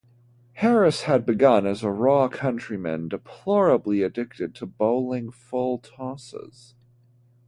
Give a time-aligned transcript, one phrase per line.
[0.53, 6.73] Harris had begun as a "raw countryman, deplorably addicted to bowling full tosses".